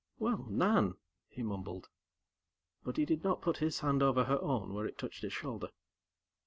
[0.17, 0.95] "Well, Nan!"
[1.29, 1.87] he mumbled.
[2.83, 5.69] But he did not put his hand over her own where it touched his shoulder.